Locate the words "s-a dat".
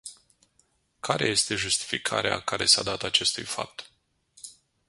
2.65-3.03